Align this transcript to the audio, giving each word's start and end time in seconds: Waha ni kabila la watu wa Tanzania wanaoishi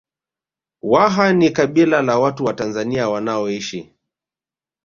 Waha 0.81 1.33
ni 1.33 1.49
kabila 1.49 2.01
la 2.01 2.19
watu 2.19 2.45
wa 2.45 2.53
Tanzania 2.53 3.09
wanaoishi 3.09 3.93